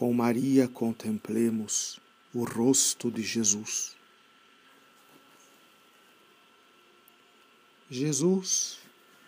com 0.00 0.14
Maria 0.14 0.66
contemplemos 0.66 2.00
o 2.32 2.42
rosto 2.42 3.10
de 3.10 3.22
Jesus. 3.22 3.94
Jesus, 7.90 8.78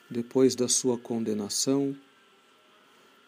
depois 0.09 0.55
da 0.55 0.69
sua 0.69 0.97
condenação, 0.97 1.95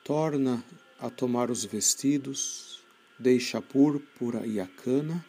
torna 0.03 0.65
a 0.99 1.11
tomar 1.11 1.51
os 1.51 1.67
vestidos, 1.67 2.83
deixa 3.19 3.59
a 3.59 3.61
púrpura 3.61 4.47
e 4.47 4.59
a 4.59 4.67
cana, 4.67 5.23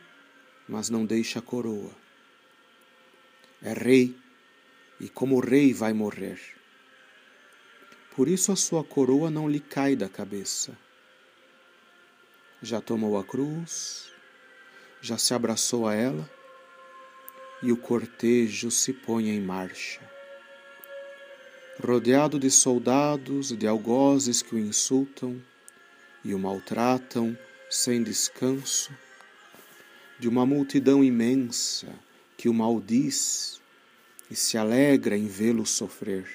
mas 0.70 0.90
não 0.90 1.06
deixa 1.06 1.40
a 1.40 1.42
coroa. 1.42 1.92
É 3.62 3.74
rei 3.74 4.16
e, 5.02 5.10
como 5.10 5.42
rei, 5.42 5.74
vai 5.74 5.92
morrer. 5.92 6.40
Por 8.16 8.30
isso 8.30 8.54
a 8.54 8.56
sua 8.56 8.86
coroa 8.86 9.30
não 9.30 9.50
lhe 9.50 9.60
cai 9.60 9.98
da 9.98 10.08
cabeça 10.08 10.85
já 12.66 12.82
tomou 12.82 13.16
a 13.16 13.24
cruz, 13.24 14.12
já 15.00 15.20
se 15.20 15.36
abraçou 15.36 15.88
a 15.88 15.94
ela 15.94 16.28
e 17.62 17.72
o 17.72 17.78
cortejo 17.78 18.72
se 18.72 18.92
põe 18.92 19.30
em 19.30 19.40
marcha. 19.40 20.02
Rodeado 21.80 22.40
de 22.40 22.50
soldados 22.50 23.52
e 23.52 23.56
de 23.56 23.68
algozes 23.68 24.42
que 24.42 24.56
o 24.56 24.60
insultam 24.60 25.40
e 26.24 26.34
o 26.34 26.40
maltratam 26.40 27.38
sem 27.70 28.02
descanso, 28.02 28.92
de 30.18 30.28
uma 30.28 30.44
multidão 30.44 31.04
imensa 31.04 31.94
que 32.36 32.50
o 32.50 32.54
maldiz 32.54 33.62
e 34.32 34.36
se 34.36 34.58
alegra 34.58 35.16
em 35.16 35.28
vê-lo 35.28 35.68
sofrer, 35.68 36.28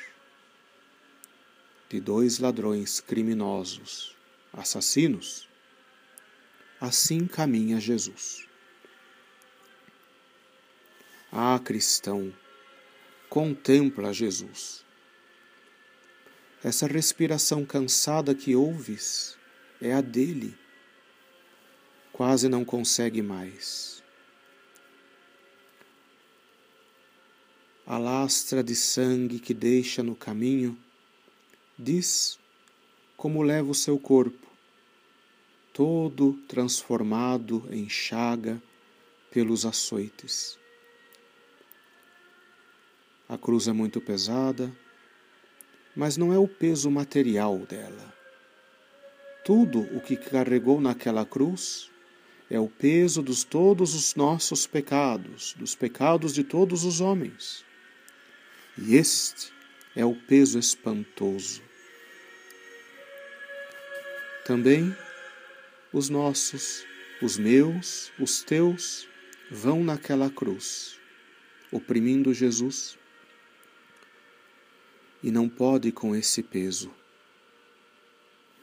de 1.89 2.01
dois 2.01 2.39
ladrões 2.39 3.01
criminosos, 3.01 4.15
assassinos, 4.53 5.50
Assim 6.81 7.27
caminha 7.27 7.79
Jesus. 7.79 8.49
Ah, 11.31 11.61
cristão, 11.63 12.33
contempla 13.29 14.15
Jesus. 14.15 14.83
Essa 16.65 16.87
respiração 16.87 17.67
cansada 17.67 18.35
que 18.35 18.57
ouves 18.57 19.37
é 19.79 19.93
a 19.93 20.01
dele. 20.01 20.57
Quase 22.15 22.49
não 22.49 22.65
consegue 22.65 23.21
mais. 23.21 24.03
A 27.87 27.99
lastra 27.99 28.65
de 28.65 28.75
sangue 28.75 29.39
que 29.39 29.53
deixa 29.53 30.03
no 30.03 30.17
caminho 30.17 30.79
diz 31.79 32.39
como 33.19 33.43
leva 33.43 33.71
o 33.71 33.75
seu 33.75 33.99
corpo 33.99 34.50
todo 35.73 36.35
transformado 36.49 37.67
em 37.71 37.89
chaga 37.89 38.61
pelos 39.31 39.65
açoites. 39.65 40.59
A 43.29 43.39
cruz 43.39 43.69
é 43.69 43.73
muito 43.73 44.01
pesada, 44.01 44.73
mas 45.95 46.17
não 46.17 46.33
é 46.33 46.39
o 46.39 46.49
peso 46.49 46.91
material 46.91 47.59
dela. 47.59 48.15
Tudo 49.45 49.81
o 49.97 50.01
que 50.01 50.17
carregou 50.17 50.81
naquela 50.81 51.25
cruz 51.25 51.91
é 52.51 52.59
o 52.59 52.69
peso 52.69 53.23
dos 53.23 53.45
todos 53.45 53.95
os 53.95 54.17
nossos 54.17 54.67
pecados, 54.67 55.55
dos 55.57 55.77
pecados 55.77 56.35
de 56.35 56.43
todos 56.43 56.85
os 56.85 57.01
homens. 57.01 57.65
E 58.77 58.97
este 58.97 59.53
é 59.95 60.05
o 60.05 60.15
peso 60.15 60.59
espantoso. 60.59 61.63
Também 64.45 64.95
os 65.93 66.09
nossos, 66.09 66.85
os 67.21 67.37
meus, 67.37 68.13
os 68.19 68.43
teus, 68.43 69.09
vão 69.51 69.83
naquela 69.83 70.31
cruz, 70.31 70.99
oprimindo 71.73 72.33
Jesus. 72.33 72.97
E 75.23 75.31
não 75.31 75.49
pode 75.49 75.91
com 75.93 76.15
esse 76.15 76.43
peso. 76.43 76.91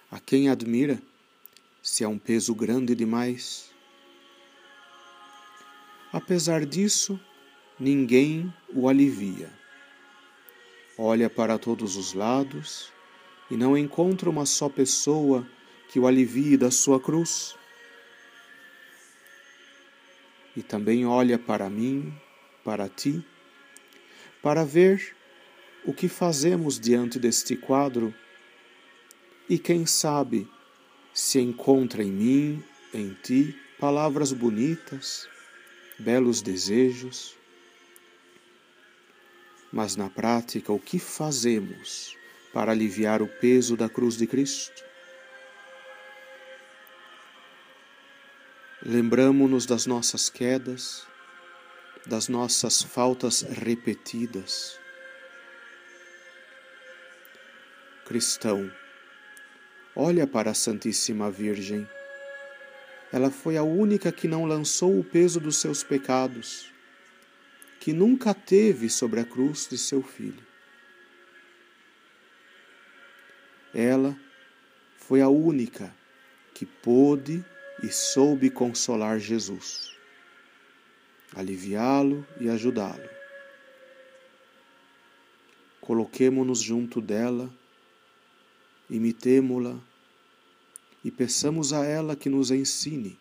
A 0.10 0.20
quem 0.20 0.50
admira, 0.50 1.02
se 1.84 2.04
é 2.04 2.08
um 2.08 2.18
peso 2.18 2.56
grande 2.56 2.96
demais. 2.96 3.70
Apesar 6.12 6.66
disso, 6.66 7.20
ninguém 7.78 8.52
o 8.74 8.88
alivia. 8.88 9.52
Olha 10.98 11.30
para 11.30 11.60
todos 11.60 11.96
os 11.96 12.14
lados 12.14 12.92
e 13.52 13.58
não 13.58 13.78
encontra 13.78 14.30
uma 14.30 14.46
só 14.46 14.68
pessoa 14.68 15.48
que 15.98 16.02
o 16.02 16.06
alivie 16.06 16.56
da 16.56 16.70
sua 16.70 17.00
cruz. 17.00 17.56
E 20.56 20.62
também 20.62 21.08
olha 21.08 21.40
para 21.40 21.68
mim, 21.72 22.14
para 22.64 22.88
ti, 22.88 23.26
para 24.40 24.64
ver 24.64 25.16
o 25.84 25.92
que 25.92 26.08
fazemos 26.08 26.80
diante 26.80 27.18
deste 27.18 27.56
quadro 27.56 28.14
e 29.50 29.58
quem 29.58 29.88
sabe 29.88 30.48
se 31.16 31.40
encontra 31.40 32.04
em 32.04 32.12
mim, 32.12 32.64
em 32.94 33.18
ti, 33.24 33.60
palavras 33.80 34.32
bonitas, 34.32 35.28
belos 35.98 36.44
desejos. 36.44 37.36
Mas 39.74 39.96
na 39.96 40.12
prática, 40.12 40.72
o 40.72 40.80
que 40.80 41.00
fazemos 41.00 42.16
para 42.54 42.72
aliviar 42.72 43.20
o 43.20 43.28
peso 43.28 43.76
da 43.76 43.90
cruz 43.90 44.16
de 44.16 44.28
Cristo? 44.28 44.87
Lembramo-nos 48.90 49.66
das 49.66 49.86
nossas 49.86 50.30
quedas, 50.30 51.06
das 52.06 52.30
nossas 52.30 52.82
faltas 52.82 53.42
repetidas. 53.42 54.80
Cristão, 58.06 58.72
olha 59.94 60.26
para 60.26 60.52
a 60.52 60.54
Santíssima 60.54 61.30
Virgem. 61.30 61.86
Ela 63.12 63.30
foi 63.30 63.58
a 63.58 63.64
única 63.64 64.10
que 64.10 64.26
não 64.26 64.46
lançou 64.46 64.98
o 64.98 65.04
peso 65.04 65.42
dos 65.42 65.58
seus 65.58 65.84
pecados, 65.84 66.72
que 67.82 67.92
nunca 67.92 68.34
teve 68.34 68.90
sobre 68.90 69.20
a 69.20 69.26
cruz 69.26 69.68
de 69.70 69.78
seu 69.78 70.02
filho. 70.02 70.48
Ela 73.74 74.18
foi 74.96 75.20
a 75.20 75.28
única 75.28 75.94
que 76.54 76.66
pôde 76.66 77.44
e 77.84 77.90
soube 77.92 78.50
consolar 78.50 79.20
Jesus, 79.20 79.92
aliviá-lo 81.36 82.26
e 82.40 82.50
ajudá-lo. 82.50 83.10
Coloquemo-nos 85.80 86.60
junto 86.60 87.00
dela, 87.00 87.50
imitemo-la 88.90 89.80
e 91.04 91.12
peçamos 91.12 91.72
a 91.72 91.86
ela 91.86 92.16
que 92.16 92.30
nos 92.30 92.52
ensine 92.52 93.18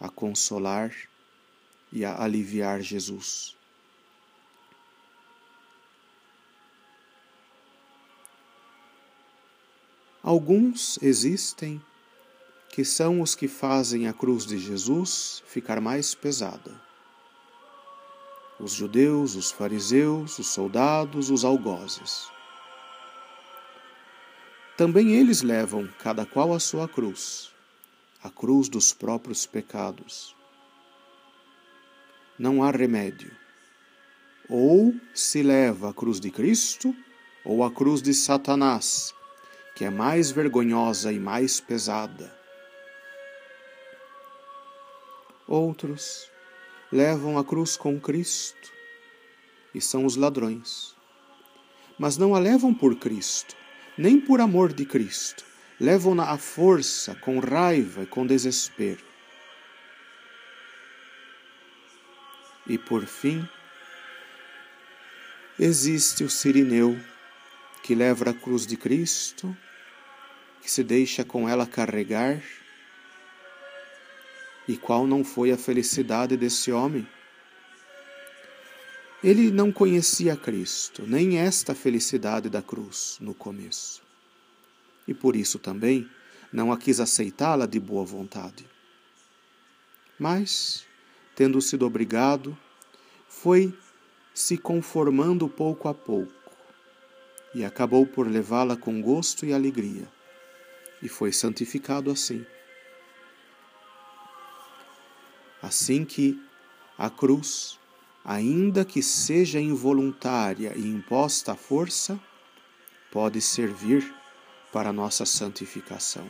a 0.00 0.08
consolar 0.08 0.92
e 1.92 2.04
a 2.04 2.22
aliviar 2.22 2.80
Jesus. 2.80 3.56
Alguns 10.22 10.98
existem 11.02 11.80
que 12.70 12.84
são 12.84 13.20
os 13.20 13.34
que 13.34 13.48
fazem 13.48 14.06
a 14.06 14.12
cruz 14.12 14.46
de 14.46 14.56
Jesus 14.56 15.42
ficar 15.44 15.80
mais 15.80 16.14
pesada. 16.14 16.80
Os 18.60 18.72
judeus, 18.72 19.34
os 19.34 19.50
fariseus, 19.50 20.38
os 20.38 20.46
soldados, 20.46 21.30
os 21.30 21.44
algozes. 21.44 22.28
Também 24.76 25.14
eles 25.14 25.42
levam, 25.42 25.88
cada 25.98 26.24
qual 26.24 26.54
a 26.54 26.60
sua 26.60 26.88
cruz, 26.88 27.50
a 28.22 28.30
cruz 28.30 28.68
dos 28.68 28.92
próprios 28.92 29.46
pecados. 29.46 30.36
Não 32.38 32.62
há 32.62 32.70
remédio. 32.70 33.36
Ou 34.48 34.94
se 35.12 35.42
leva 35.42 35.90
a 35.90 35.94
cruz 35.94 36.20
de 36.20 36.30
Cristo, 36.30 36.94
ou 37.44 37.64
a 37.64 37.70
cruz 37.70 38.00
de 38.00 38.14
Satanás, 38.14 39.12
que 39.74 39.84
é 39.84 39.90
mais 39.90 40.30
vergonhosa 40.30 41.12
e 41.12 41.18
mais 41.18 41.60
pesada 41.60 42.39
Outros 45.50 46.30
levam 46.92 47.36
a 47.36 47.44
cruz 47.44 47.76
com 47.76 48.00
Cristo 48.00 48.72
e 49.74 49.80
são 49.80 50.04
os 50.04 50.14
ladrões. 50.14 50.94
Mas 51.98 52.16
não 52.16 52.36
a 52.36 52.38
levam 52.38 52.72
por 52.72 52.94
Cristo, 52.94 53.56
nem 53.98 54.20
por 54.20 54.40
amor 54.40 54.72
de 54.72 54.86
Cristo. 54.86 55.44
Levam-na 55.80 56.30
à 56.30 56.38
força, 56.38 57.16
com 57.16 57.40
raiva 57.40 58.04
e 58.04 58.06
com 58.06 58.24
desespero. 58.24 59.04
E 62.64 62.78
por 62.78 63.04
fim, 63.04 63.44
existe 65.58 66.22
o 66.22 66.30
sirineu 66.30 66.96
que 67.82 67.96
leva 67.96 68.30
a 68.30 68.34
cruz 68.34 68.64
de 68.64 68.76
Cristo, 68.76 69.56
que 70.62 70.70
se 70.70 70.84
deixa 70.84 71.24
com 71.24 71.48
ela 71.48 71.66
carregar 71.66 72.40
E 74.70 74.76
qual 74.76 75.04
não 75.04 75.24
foi 75.24 75.50
a 75.50 75.58
felicidade 75.58 76.36
desse 76.36 76.70
homem? 76.70 77.04
Ele 79.20 79.50
não 79.50 79.72
conhecia 79.72 80.36
Cristo, 80.36 81.02
nem 81.08 81.38
esta 81.38 81.74
felicidade 81.74 82.48
da 82.48 82.62
cruz 82.62 83.18
no 83.20 83.34
começo. 83.34 84.00
E 85.08 85.12
por 85.12 85.34
isso 85.34 85.58
também 85.58 86.08
não 86.52 86.70
a 86.70 86.78
quis 86.78 87.00
aceitá-la 87.00 87.66
de 87.66 87.80
boa 87.80 88.04
vontade. 88.04 88.64
Mas, 90.16 90.86
tendo 91.34 91.60
sido 91.60 91.84
obrigado, 91.84 92.56
foi 93.28 93.76
se 94.32 94.56
conformando 94.56 95.48
pouco 95.48 95.88
a 95.88 95.94
pouco 95.94 96.32
e 97.52 97.64
acabou 97.64 98.06
por 98.06 98.24
levá-la 98.24 98.76
com 98.76 99.02
gosto 99.02 99.44
e 99.44 99.52
alegria, 99.52 100.08
e 101.02 101.08
foi 101.08 101.32
santificado 101.32 102.08
assim. 102.08 102.46
Assim 105.62 106.04
que 106.04 106.40
a 106.96 107.10
cruz, 107.10 107.78
ainda 108.24 108.84
que 108.84 109.02
seja 109.02 109.60
involuntária 109.60 110.72
e 110.76 110.86
imposta 110.86 111.52
à 111.52 111.56
força, 111.56 112.18
pode 113.10 113.40
servir 113.40 114.14
para 114.72 114.92
nossa 114.92 115.26
santificação. 115.26 116.28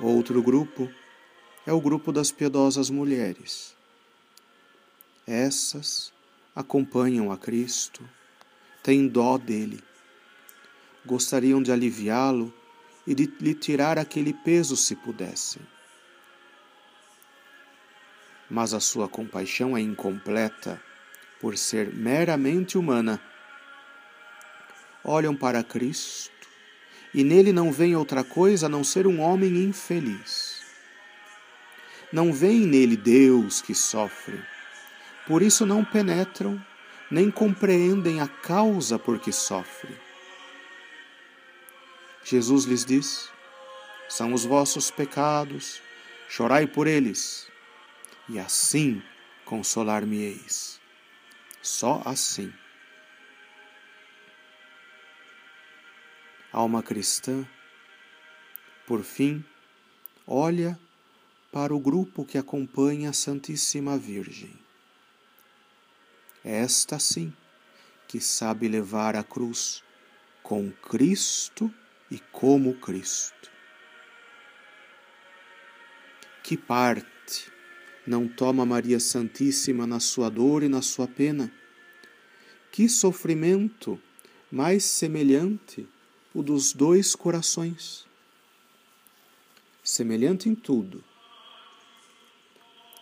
Outro 0.00 0.42
grupo 0.42 0.90
é 1.66 1.72
o 1.72 1.80
grupo 1.80 2.12
das 2.12 2.30
piedosas 2.30 2.90
mulheres. 2.90 3.74
Essas 5.26 6.12
acompanham 6.54 7.32
a 7.32 7.38
Cristo, 7.38 8.06
têm 8.82 9.08
dó 9.08 9.38
dele, 9.38 9.82
gostariam 11.04 11.62
de 11.62 11.72
aliviá-lo 11.72 12.52
e 13.06 13.14
de 13.14 13.24
lhe 13.40 13.54
tirar 13.54 13.98
aquele 13.98 14.32
peso 14.32 14.76
se 14.76 14.94
pudessem. 14.94 15.62
Mas 18.48 18.72
a 18.74 18.80
sua 18.80 19.08
compaixão 19.08 19.76
é 19.76 19.80
incompleta 19.80 20.80
por 21.40 21.56
ser 21.56 21.92
meramente 21.92 22.78
humana. 22.78 23.20
Olham 25.04 25.34
para 25.34 25.62
Cristo 25.62 26.30
e 27.12 27.22
nele 27.24 27.52
não 27.52 27.72
vem 27.72 27.96
outra 27.96 28.22
coisa 28.22 28.66
a 28.66 28.68
não 28.68 28.84
ser 28.84 29.06
um 29.06 29.20
homem 29.20 29.64
infeliz. 29.64 30.62
Não 32.12 32.32
vem 32.32 32.60
nele 32.60 32.96
Deus 32.96 33.60
que 33.60 33.74
sofre 33.74 34.40
por 35.26 35.42
isso 35.42 35.66
não 35.66 35.84
penetram, 35.84 36.64
nem 37.10 37.30
compreendem 37.30 38.20
a 38.20 38.28
causa 38.28 38.98
por 38.98 39.18
que 39.18 39.32
sofre. 39.32 39.94
Jesus 42.24 42.64
lhes 42.64 42.84
diz: 42.84 43.28
São 44.08 44.32
os 44.32 44.44
vossos 44.44 44.90
pecados, 44.90 45.82
chorai 46.28 46.66
por 46.66 46.86
eles, 46.86 47.48
e 48.28 48.38
assim 48.38 49.02
consolar-me-eis. 49.44 50.80
Só 51.62 52.02
assim. 52.04 52.52
Alma 56.52 56.82
cristã, 56.82 57.46
por 58.86 59.02
fim, 59.02 59.44
olha 60.26 60.78
para 61.52 61.74
o 61.74 61.80
grupo 61.80 62.24
que 62.24 62.38
acompanha 62.38 63.10
a 63.10 63.12
Santíssima 63.12 63.98
Virgem 63.98 64.66
esta 66.46 66.96
sim, 67.00 67.32
que 68.06 68.20
sabe 68.20 68.68
levar 68.68 69.16
a 69.16 69.24
cruz 69.24 69.82
com 70.44 70.70
Cristo 70.70 71.74
e 72.08 72.20
como 72.20 72.78
Cristo. 72.78 73.50
Que 76.44 76.56
parte 76.56 77.52
não 78.06 78.28
toma 78.28 78.64
Maria 78.64 79.00
Santíssima 79.00 79.86
na 79.86 79.98
sua 79.98 80.30
dor 80.30 80.62
e 80.62 80.68
na 80.68 80.80
sua 80.80 81.08
pena? 81.08 81.52
Que 82.70 82.88
sofrimento 82.88 84.00
mais 84.50 84.84
semelhante 84.84 85.88
o 86.32 86.42
dos 86.42 86.72
dois 86.72 87.16
corações? 87.16 88.06
Semelhante 89.82 90.48
em 90.48 90.54
tudo, 90.54 91.02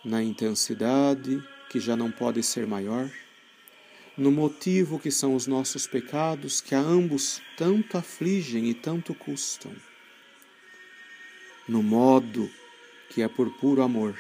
na 0.05 0.23
intensidade 0.23 1.43
que 1.69 1.81
já 1.81 1.97
não 1.97 2.11
pode 2.11 2.43
ser 2.43 2.67
maior, 2.67 3.11
no 4.17 4.31
motivo 4.31 4.99
que 4.99 5.11
são 5.11 5.35
os 5.35 5.47
nossos 5.47 5.87
pecados, 5.87 6.61
que 6.61 6.75
a 6.75 6.79
ambos 6.79 7.43
tanto 7.57 7.99
afligem 7.99 8.69
e 8.71 8.75
tanto 8.75 9.15
custam, 9.15 9.75
no 11.67 11.83
modo 11.83 12.49
que 13.11 13.23
é 13.23 13.29
por 13.29 13.51
puro 13.59 13.83
amor, 13.83 14.17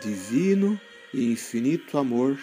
divino 0.00 0.80
e 1.12 1.32
infinito 1.32 1.98
amor, 1.98 2.38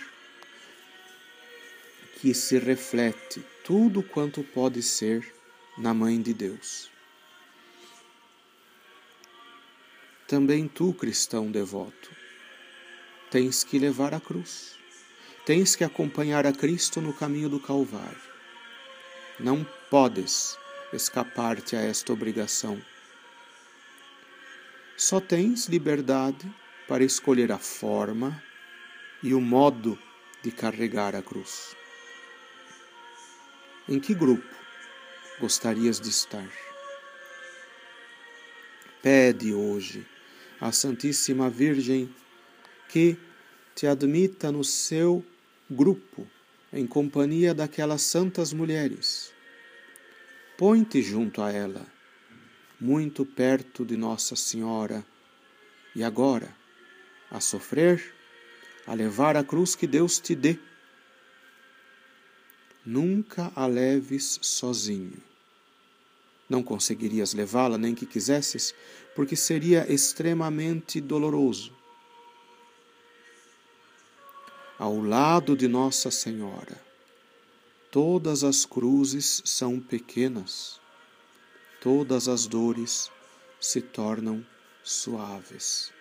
que 2.20 2.34
se 2.34 2.58
reflete 2.58 3.44
tudo 3.64 4.02
quanto 4.02 4.44
pode 4.44 4.82
ser 4.82 5.34
na 5.78 5.94
Mãe 5.94 6.22
de 6.22 6.34
Deus. 6.34 6.90
Também 10.28 10.68
tu, 10.68 10.94
cristão 10.94 11.50
devoto, 11.50 12.12
tens 13.30 13.64
que 13.64 13.80
levar 13.80 14.14
a 14.14 14.20
cruz 14.20 14.78
Tens 15.48 15.78
que 15.78 15.86
acompanhar 15.86 16.46
a 16.46 16.52
Cristo 16.52 17.00
no 17.00 17.14
caminho 17.14 17.48
do 17.48 17.58
Calvário. 17.58 18.20
Não 19.40 19.66
podes 19.90 20.58
escapar-te 20.92 21.74
a 21.74 21.80
esta 21.80 22.12
obrigação. 22.12 22.78
Só 24.98 25.22
tens 25.22 25.68
liberdade 25.68 26.54
para 26.88 27.04
escolher 27.04 27.52
a 27.52 27.58
forma 27.58 28.42
e 29.22 29.34
o 29.34 29.42
modo 29.42 30.00
de 30.44 30.52
carregar 30.52 31.16
a 31.16 31.22
cruz. 31.22 31.76
Em 33.90 34.00
que 34.00 34.14
grupo 34.14 34.48
gostarias 35.40 36.00
de 36.00 36.10
estar? 36.10 36.50
Pede 39.02 39.54
hoje 39.54 40.06
à 40.60 40.72
Santíssima 40.72 41.50
Virgem 41.50 42.14
que 42.90 43.18
te 43.76 43.86
admita 43.86 44.52
no 44.52 44.64
seu 44.64 45.24
grupo, 45.70 46.28
em 46.72 46.88
companhia 46.88 47.54
daquelas 47.54 48.02
santas 48.02 48.52
mulheres. 48.54 49.32
Põe-te 50.58 51.02
junto 51.02 51.42
a 51.42 51.52
ela, 51.52 51.86
muito 52.80 53.26
perto 53.26 53.86
de 53.86 53.96
Nossa 53.96 54.36
Senhora, 54.36 55.06
e 55.96 56.04
agora, 56.04 56.56
a 57.30 57.40
sofrer, 57.40 58.14
a 58.86 58.94
levar 58.94 59.36
a 59.36 59.44
cruz 59.44 59.76
que 59.76 59.88
Deus 59.88 60.20
te 60.20 60.36
dê. 60.36 60.58
Nunca 62.86 63.52
a 63.56 63.66
leves 63.66 64.40
sozinho. 64.42 65.22
Não 66.50 66.64
conseguirias 66.64 67.34
levá-la 67.34 67.78
nem 67.78 67.94
que 67.94 68.06
quisesses, 68.06 68.74
porque 69.16 69.36
seria 69.36 69.92
extremamente 69.92 71.02
doloroso 71.02 71.78
ao 74.78 75.02
lado 75.02 75.56
de 75.56 75.68
Nossa 75.68 76.12
Senhora. 76.12 76.80
Todas 77.90 78.44
as 78.44 78.66
cruzes 78.66 79.42
são 79.44 79.80
pequenas, 79.80 80.80
todas 81.82 82.28
as 82.28 82.46
dores 82.46 83.10
se 83.60 83.82
tornam 83.82 84.46
suaves. 84.84 85.92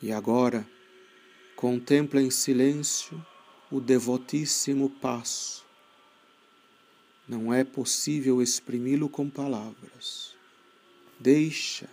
E 0.00 0.12
agora, 0.12 0.66
contempla 1.56 2.22
em 2.22 2.30
silêncio 2.30 3.24
o 3.70 3.80
devotíssimo 3.80 4.88
passo. 4.88 5.64
Não 7.26 7.52
é 7.52 7.64
possível 7.64 8.40
exprimi-lo 8.40 9.08
com 9.08 9.28
palavras. 9.28 10.34
Deixa 11.20 11.88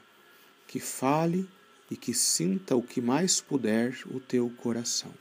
que 0.67 0.79
fale 0.79 1.49
e 1.89 1.97
que 1.97 2.13
sinta 2.13 2.75
o 2.75 2.81
que 2.81 3.01
mais 3.01 3.41
puder 3.41 3.97
o 4.05 4.19
teu 4.19 4.49
coração. 4.49 5.13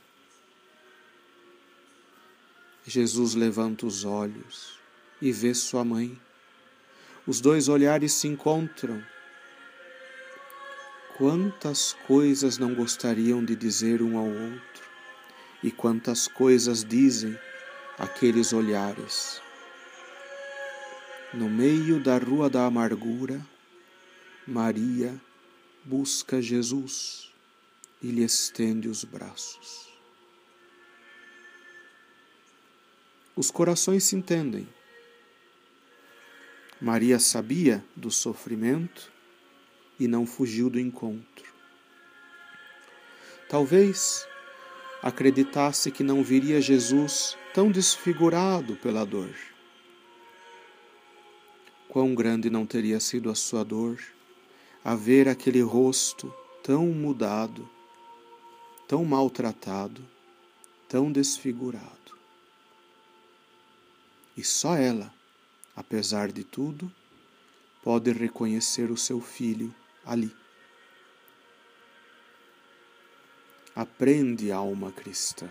Jesus 2.86 3.34
levanta 3.34 3.86
os 3.86 4.04
olhos 4.04 4.78
e 5.20 5.32
vê 5.32 5.54
sua 5.54 5.84
mãe. 5.84 6.20
Os 7.26 7.40
dois 7.40 7.68
olhares 7.68 8.12
se 8.12 8.28
encontram. 8.28 9.02
Quantas 11.16 11.92
coisas 12.06 12.58
não 12.58 12.74
gostariam 12.74 13.44
de 13.44 13.54
dizer 13.54 14.02
um 14.02 14.18
ao 14.18 14.26
outro, 14.26 14.84
e 15.62 15.70
quantas 15.70 16.26
coisas 16.26 16.84
dizem 16.84 17.38
aqueles 17.98 18.52
olhares. 18.52 19.40
No 21.32 21.48
meio 21.48 22.00
da 22.00 22.18
rua 22.18 22.50
da 22.50 22.66
amargura, 22.66 23.40
Maria 24.46 25.14
busca 25.84 26.42
Jesus 26.42 27.32
e 28.02 28.08
lhe 28.08 28.24
estende 28.24 28.88
os 28.88 29.04
braços. 29.04 29.88
Os 33.36 33.50
corações 33.50 34.04
se 34.04 34.16
entendem 34.16 34.68
Maria 36.80 37.18
sabia 37.18 37.82
do 37.96 38.10
sofrimento 38.10 39.13
e 39.98 40.08
não 40.08 40.26
fugiu 40.26 40.68
do 40.68 40.78
encontro. 40.78 41.52
Talvez 43.48 44.26
acreditasse 45.02 45.90
que 45.90 46.02
não 46.02 46.24
viria 46.24 46.60
Jesus 46.60 47.36
tão 47.52 47.70
desfigurado 47.70 48.74
pela 48.76 49.04
dor. 49.04 49.34
Quão 51.88 52.14
grande 52.14 52.50
não 52.50 52.66
teria 52.66 52.98
sido 52.98 53.30
a 53.30 53.34
sua 53.34 53.62
dor 53.62 54.02
a 54.82 54.94
ver 54.94 55.28
aquele 55.28 55.60
rosto 55.60 56.32
tão 56.62 56.86
mudado, 56.86 57.68
tão 58.88 59.04
maltratado, 59.04 60.04
tão 60.88 61.12
desfigurado. 61.12 62.18
E 64.36 64.42
só 64.42 64.74
ela, 64.74 65.14
apesar 65.76 66.32
de 66.32 66.42
tudo, 66.42 66.90
pode 67.82 68.10
reconhecer 68.10 68.90
o 68.90 68.96
seu 68.96 69.20
filho 69.20 69.74
ali. 70.04 70.34
Aprende, 73.74 74.52
alma 74.52 74.92
cristã, 74.92 75.50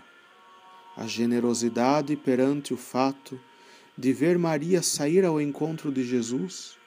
a 0.96 1.06
generosidade 1.06 2.16
perante 2.16 2.74
o 2.74 2.78
fato 2.78 3.40
de 3.98 4.14
ver 4.14 4.38
Maria 4.38 4.82
sair 4.82 5.26
ao 5.26 5.42
encontro 5.42 5.92
de 5.92 6.04
Jesus, 6.04 6.78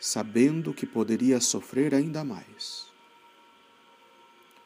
sabendo 0.00 0.72
que 0.72 0.86
poderia 0.86 1.40
sofrer 1.40 1.94
ainda 1.94 2.24
mais. 2.24 2.86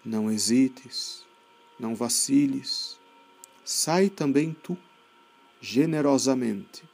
Não 0.05 0.31
hesites, 0.31 1.25
não 1.79 1.95
vaciles, 1.95 2.99
sai 3.65 4.09
também 4.11 4.55
tu, 4.63 4.77
generosamente, 5.61 6.85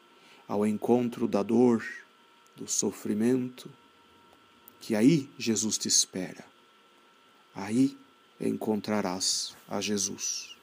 ao 0.46 0.66
encontro 0.66 1.26
da 1.26 1.42
dor, 1.42 1.84
do 2.54 2.68
sofrimento, 2.68 3.70
que 4.80 4.94
aí 4.94 5.28
Jesus 5.38 5.78
te 5.78 5.88
espera. 5.88 6.44
Aí 7.54 7.96
encontrarás 8.40 9.56
a 9.68 9.80
Jesus. 9.80 10.55